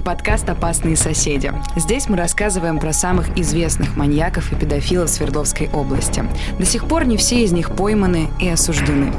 [0.00, 1.52] Это подкаст «Опасные соседи».
[1.76, 6.24] Здесь мы рассказываем про самых известных маньяков и педофилов Свердловской области.
[6.58, 9.12] До сих пор не все из них пойманы и осуждены.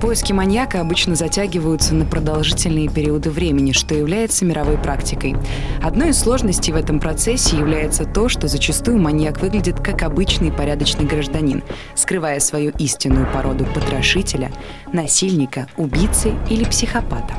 [0.00, 5.34] Поиски маньяка обычно затягиваются на продолжительные периоды времени, что является мировой практикой.
[5.82, 11.04] Одной из сложностей в этом процессе является то, что зачастую маньяк выглядит как обычный порядочный
[11.04, 11.64] гражданин,
[11.96, 14.52] скрывая свою истинную породу потрошителя,
[14.92, 17.34] насильника, убийцы или психопата.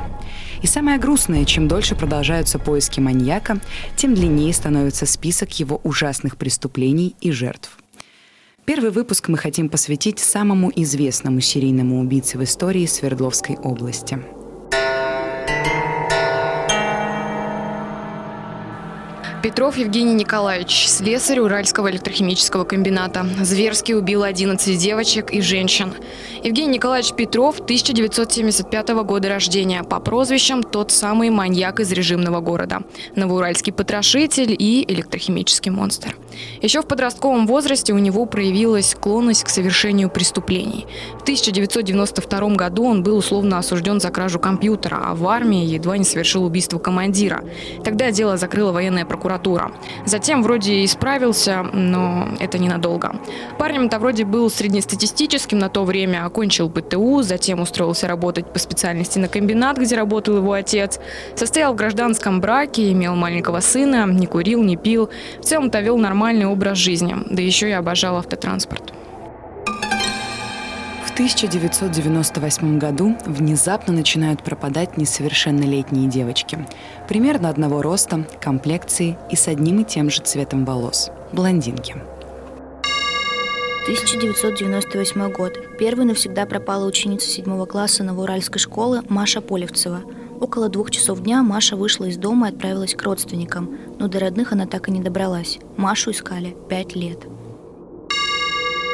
[0.64, 3.60] И самое грустное, чем дольше продолжаются поиски маньяка,
[3.98, 7.78] тем длиннее становится список его ужасных преступлений и жертв.
[8.64, 14.20] Первый выпуск мы хотим посвятить самому известному серийному убийце в истории Свердловской области–
[19.44, 23.26] Петров Евгений Николаевич, слесарь Уральского электрохимического комбината.
[23.42, 25.94] Зверски убил 11 девочек и женщин.
[26.46, 32.84] Евгений Николаевич Петров, 1975 года рождения, по прозвищам тот самый маньяк из режимного города.
[33.18, 36.16] Новоуральский потрошитель и электрохимический монстр.
[36.62, 40.86] Еще в подростковом возрасте у него проявилась склонность к совершению преступлений.
[41.20, 46.04] В 1992 году он был условно осужден за кражу компьютера, а в армии едва не
[46.04, 47.44] совершил убийство командира.
[47.84, 49.72] Тогда дело закрыла военная прокуратура.
[50.06, 53.16] Затем вроде исправился, но это ненадолго.
[53.58, 59.28] Парнем-то вроде был среднестатистическим на то время, окончил ПТУ, затем устроился работать по специальности на
[59.28, 61.00] комбинат, где работал его отец.
[61.36, 65.10] Состоял в гражданском браке, имел маленького сына, не курил, не пил.
[65.40, 68.94] В целом-то вел нормальный образ жизни, да еще и обожал автотранспорт.
[71.14, 76.66] 1998 году внезапно начинают пропадать несовершеннолетние девочки.
[77.08, 81.12] Примерно одного роста, комплекции и с одним и тем же цветом волос.
[81.34, 81.96] Блондинки.
[83.84, 85.78] 1998 год.
[85.78, 90.02] Первой навсегда пропала ученица седьмого класса Новоуральской школы Маша Полевцева.
[90.44, 94.52] Около двух часов дня Маша вышла из дома и отправилась к родственникам, но до родных
[94.52, 95.60] она так и не добралась.
[95.78, 97.20] Машу искали пять лет.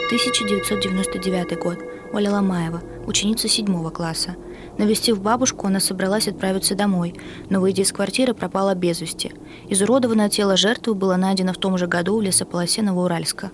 [0.09, 1.79] 1999 год.
[2.13, 4.35] Оля Ломаева, ученица седьмого класса.
[4.77, 7.15] Навестив бабушку, она собралась отправиться домой,
[7.49, 9.31] но, выйдя из квартиры, пропала без вести.
[9.69, 13.49] Изуродованное тело жертвы было найдено в том же году в лесополосе Новоуральска.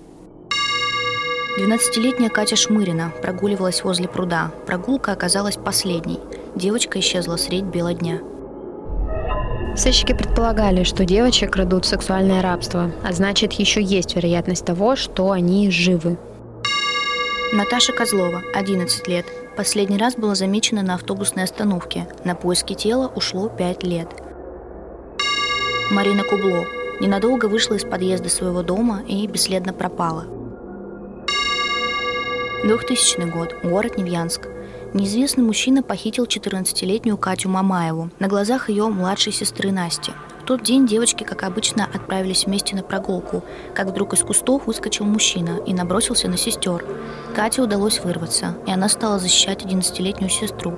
[1.58, 4.52] 12-летняя Катя Шмырина прогуливалась возле пруда.
[4.66, 6.20] Прогулка оказалась последней.
[6.56, 8.22] Девочка исчезла средь бела дня.
[9.76, 15.32] Сыщики предполагали, что девочек крадут в сексуальное рабство, а значит, еще есть вероятность того, что
[15.32, 16.18] они живы.
[17.52, 19.26] Наташа Козлова, 11 лет.
[19.58, 22.08] Последний раз была замечена на автобусной остановке.
[22.24, 24.08] На поиски тела ушло 5 лет.
[25.92, 26.66] Марина Кубло
[27.02, 30.26] ненадолго вышла из подъезда своего дома и бесследно пропала.
[32.64, 33.56] 2000 год.
[33.62, 34.48] Город Невьянск.
[34.96, 40.14] Неизвестный мужчина похитил 14-летнюю Катю Мамаеву на глазах ее младшей сестры Насти–
[40.46, 45.60] тот день девочки, как обычно, отправились вместе на прогулку, как вдруг из кустов выскочил мужчина
[45.66, 46.86] и набросился на сестер.
[47.36, 50.76] Кате удалось вырваться, и она стала защищать 11-летнюю сестру.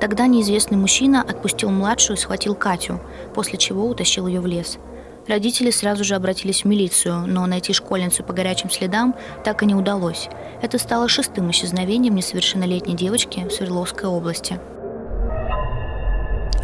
[0.00, 2.98] Тогда неизвестный мужчина отпустил младшую и схватил Катю,
[3.34, 4.78] после чего утащил ее в лес.
[5.30, 9.14] Родители сразу же обратились в милицию, но найти школьницу по горячим следам
[9.44, 10.28] так и не удалось.
[10.60, 14.58] Это стало шестым исчезновением несовершеннолетней девочки в Свердловской области.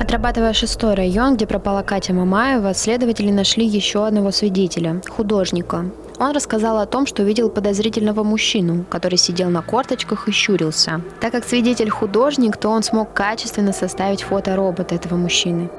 [0.00, 5.88] Отрабатывая шестой район, где пропала Катя Мамаева, следователи нашли еще одного свидетеля– художника.
[6.18, 11.02] Он рассказал о том, что видел подозрительного мужчину, который сидел на корточках и щурился.
[11.20, 15.70] Так как свидетель художник, то он смог качественно составить фото робота этого мужчины.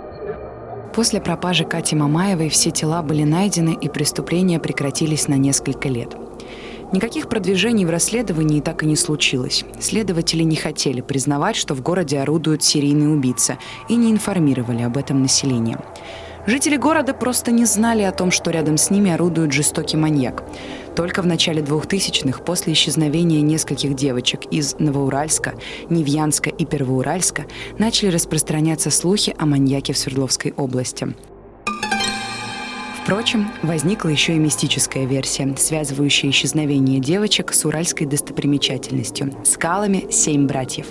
[0.98, 6.18] После пропажи Кати Мамаевой все тела были найдены и преступления прекратились на несколько лет–
[6.94, 9.66] Никаких продвижений в расследовании так и не случилось.
[9.78, 13.58] Следователи не хотели признавать, что в городе орудует серийный убийца,
[13.90, 15.80] и не информировали об этом население.
[16.48, 20.46] Жители города просто не знали о том, что рядом с ними орудует жестокий маньяк.
[20.96, 25.56] Только в начале 2000-х, после исчезновения нескольких девочек из Новоуральска,
[25.90, 27.48] Невьянска и Первоуральска,
[27.78, 31.14] начали распространяться слухи о маньяке в Свердловской области.
[33.04, 40.88] Впрочем, возникла еще и мистическая версия, связывающая исчезновение девочек с уральской достопримечательностью– скалами «Семь братьев».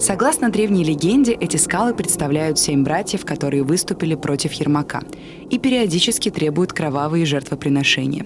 [0.00, 5.02] Согласно древней легенде, эти скалы представляют семь братьев, которые выступили против Ермака
[5.50, 8.24] и периодически требуют кровавые жертвоприношения.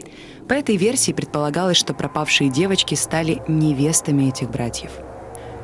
[0.49, 4.93] По этой версии предполагалось, что пропавшие девочки стали невестами этих братьев.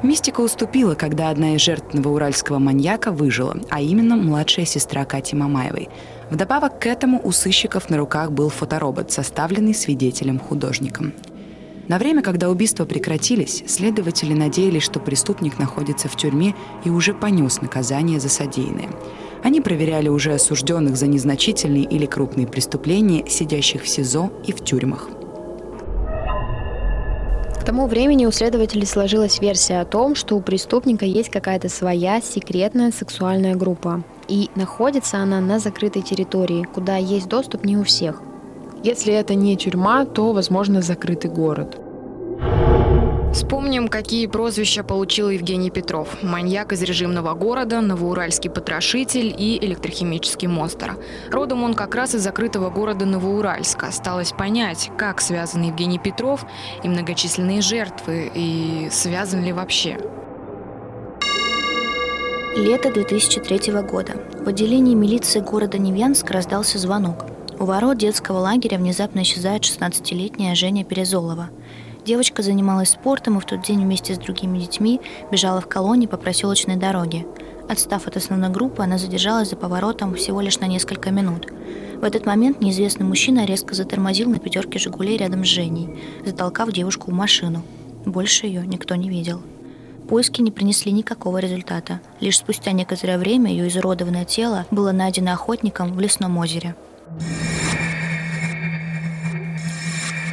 [0.02, 5.88] Мистика уступила, когда одна из жертв новоуральского маньяка выжила, а именно младшая сестра Кати Мамаевой–
[6.30, 11.12] Вдобавок к этому у сыщиков на руках был фоторобот, составленный свидетелем-художником.
[11.90, 16.54] На время, когда убийства прекратились, следователи надеялись, что преступник находится в тюрьме
[16.84, 18.90] и уже понес наказание за содеянное.
[19.42, 25.08] Они проверяли уже осужденных за незначительные или крупные преступления, сидящих в СИЗО и в тюрьмах.
[27.60, 32.20] К тому времени у следователей сложилась версия о том, что у преступника есть какая-то своя
[32.20, 34.04] секретная сексуальная группа.
[34.28, 38.22] И находится она на закрытой территории, куда есть доступ не у всех.
[38.82, 41.78] Если это не тюрьма, то, возможно, закрытый город.
[43.32, 46.22] Вспомним, какие прозвища получил Евгений Петров.
[46.22, 50.96] Маньяк из режимного города, новоуральский потрошитель и электрохимический монстр.
[51.30, 53.86] Родом он как раз из закрытого города Новоуральска.
[53.86, 56.44] Осталось понять, как связан Евгений Петров
[56.82, 59.98] и многочисленные жертвы, и связан ли вообще.
[62.56, 64.14] Лето 2003 года.
[64.40, 67.29] В отделении милиции города Невьянск раздался звонок.
[67.60, 71.50] У ворот детского лагеря внезапно исчезает 16-летняя Женя Перезолова.
[72.06, 74.98] Девочка занималась спортом и в тот день вместе с другими детьми
[75.30, 77.26] бежала в колонии по проселочной дороге.
[77.68, 81.48] Отстав от основной группы, она задержалась за поворотом всего лишь на несколько минут.
[82.00, 87.10] В этот момент неизвестный мужчина резко затормозил на пятерке «Жигулей» рядом с Женей, затолкав девушку
[87.10, 87.62] в машину.
[88.06, 89.42] Больше ее никто не видел.
[90.08, 92.00] Поиски не принесли никакого результата.
[92.20, 96.74] Лишь спустя некоторое время ее изуродованное тело было найдено охотником в лесном озере.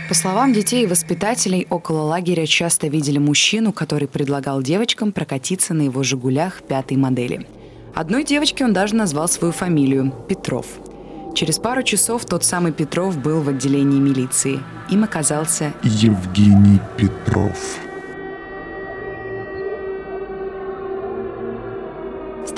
[0.07, 5.81] По словам детей и воспитателей, около лагеря часто видели мужчину, который предлагал девочкам прокатиться на
[5.81, 7.45] его «Жигулях» пятой модели.
[7.93, 10.65] Одной девочке он даже назвал свою фамилию– Петров.
[11.35, 14.59] Через пару часов тот самый Петров был в отделении милиции.
[14.89, 17.86] Им оказался Евгений Петров.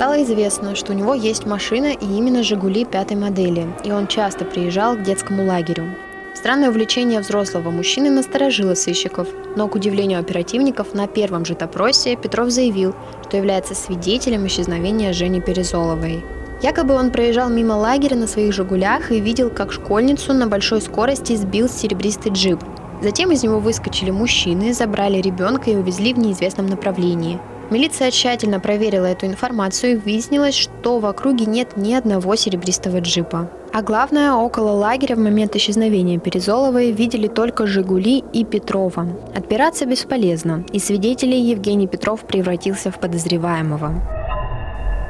[0.00, 4.46] Стало известно, что у него есть машина и именно «Жигули» пятой модели, и он часто
[4.46, 5.94] приезжал к детскому лагерю.
[6.32, 12.48] Странное увлечение взрослого мужчины насторожило сыщиков, но, к удивлению оперативников, на первом же допросе Петров
[12.48, 12.94] заявил,
[13.28, 16.24] что является свидетелем исчезновения Жени Перезоловой.
[16.62, 21.36] Якобы он проезжал мимо лагеря на своих «Жигулях» и видел, как школьницу на большой скорости
[21.36, 22.60] сбил серебристый джип.
[23.02, 27.38] Затем из него выскочили мужчины, забрали ребенка и увезли в неизвестном направлении.
[27.70, 33.48] Милиция тщательно проверила эту информацию и выяснилось, что в округе нет ни одного серебристого джипа.
[33.72, 39.06] А главное, около лагеря в момент исчезновения Перезоловой видели только «Жигули» и Петрова.
[39.36, 44.02] Отпираться бесполезно, и свидетелей Евгений Петров превратился в подозреваемого.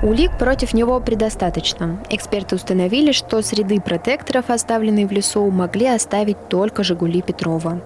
[0.03, 2.03] Улик против него предостаточно.
[2.11, 7.81] Эксперты установили, что среды протекторов, оставленные в лесу, могли оставить только «Жигули» Петрова.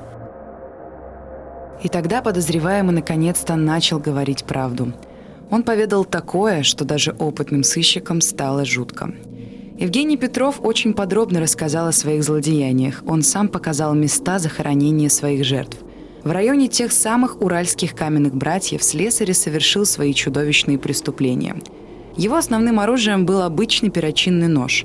[1.85, 4.93] И тогда подозреваемый наконец-то начал говорить правду.
[5.51, 9.15] Он поведал такое, что даже опытным сыщикам стало жутко–
[9.77, 13.03] Евгений Петров очень подробно рассказал о своих злодеяниях.
[13.09, 15.79] Он сам показал места захоронения своих жертв.
[16.23, 21.57] В районе тех самых уральских каменных братьев слесарь совершил свои чудовищные преступления.
[22.17, 24.85] Его основным оружием был обычный перочинный нож.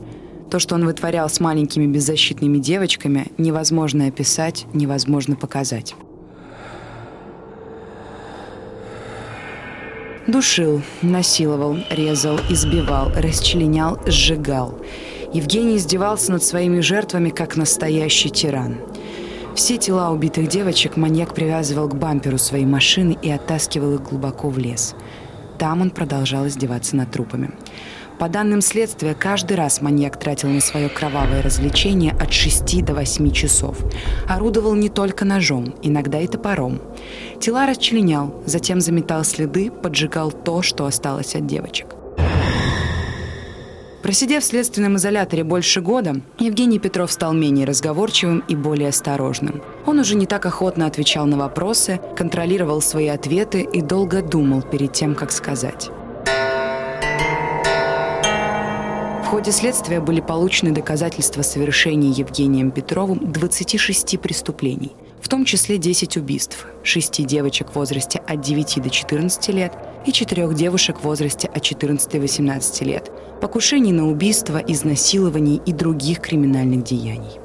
[0.49, 5.93] То, что он вытворял с маленькими беззащитными девочками, невозможно описать, невозможно показать.
[10.29, 14.77] Душил, насиловал, резал, избивал, расчленял, сжигал.
[15.33, 18.77] Евгений издевался над своими жертвами, как настоящий тиран.
[19.55, 24.59] Все тела убитых девочек маньяк привязывал к бамперу своей машины и оттаскивал их глубоко в
[24.59, 24.93] лес.
[25.57, 27.49] Там он продолжал издеваться над трупами.
[28.19, 33.31] По данным следствия, каждый раз маньяк тратил на свое кровавое развлечение от 6 до 8
[33.31, 33.77] часов.
[34.27, 36.81] Орудовал не только ножом, иногда и топором.
[37.39, 41.95] Тела расчленял, затем заметал следы, поджигал то, что осталось от девочек.
[44.03, 49.61] Просидев в следственном изоляторе больше года, Евгений Петров стал менее разговорчивым и более осторожным.
[49.85, 54.91] Он уже не так охотно отвечал на вопросы, контролировал свои ответы и долго думал перед
[54.91, 55.89] тем, как сказать.
[59.29, 66.65] Ходе следствия были получены доказательства совершения Евгением Петровым 26 преступлений, в том числе 10 убийств,
[66.81, 69.73] 6 девочек в возрасте от 9 до 14 лет
[70.07, 75.73] и 4 девушек в возрасте от 14 до 18 лет, покушений на убийство, изнасилований и
[75.73, 77.39] других криминальных деяний.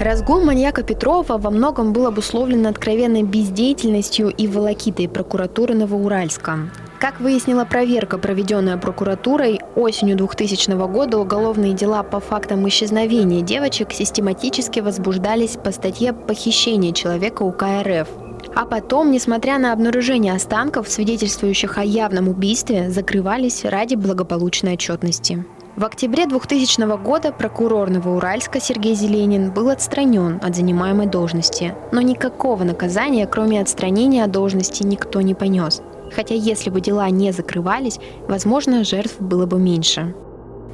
[0.00, 6.70] Разгон маньяка Петрова во многом был обусловлен откровенной бездеятельностью и волокитой прокуратуры Новоуральска.
[7.04, 14.80] Как выяснила проверка, проведенная прокуратурой, осенью 2000 года уголовные дела по фактам исчезновения девочек систематически
[14.80, 18.08] возбуждались по статье «Похищение человека УК РФ».
[18.56, 25.44] А потом, несмотря на обнаружение останков, свидетельствующих о явном убийстве, закрывались ради благополучной отчетности.
[25.76, 32.64] В октябре 2000 года прокурор Новоуральска Сергей Зеленин был отстранен от занимаемой должности, но никакого
[32.64, 35.82] наказания, кроме отстранения от должности, никто не понес–
[36.14, 40.14] Хотя если бы дела не закрывались, возможно, жертв было бы меньше.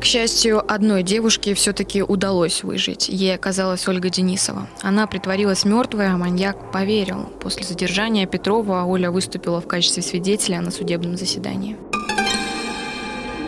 [0.01, 3.11] К счастью, одной девушке все-таки удалось выжить.
[3.11, 4.67] Ей оказалась Ольга Денисова.
[4.81, 7.27] Она притворилась мертвой, а маньяк поверил.
[7.39, 11.77] После задержания Петрова Оля выступила в качестве свидетеля на судебном заседании.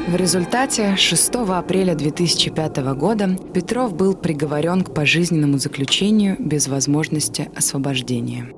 [0.09, 8.53] В результате 6 апреля 2005 года Петров был приговорен к пожизненному заключению без возможности освобождения.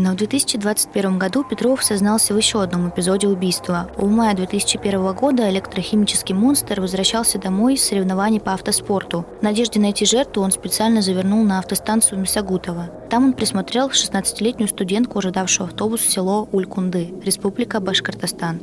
[0.00, 3.90] Но в 2021 году Петров сознался в еще одном эпизоде убийства.
[3.96, 9.26] В мае 2001 года электрохимический монстр возвращался домой с соревнований по автоспорту.
[9.40, 12.90] В надежде найти жертву он специально завернул на автостанцию Мисагутова.
[13.10, 18.60] Там он присмотрел 16-летнюю студентку, ожидавшую автобус в село Улькунды, Республика Башкортостан.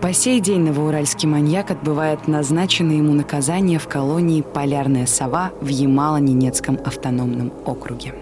[0.00, 6.82] По сей день новоуральский маньяк отбывает назначенное ему наказание в колонии «Полярная сова» в Ямало-Ненецком
[6.86, 8.14] автономном округе.